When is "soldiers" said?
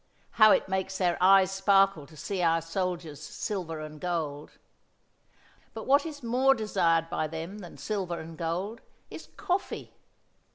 2.63-3.21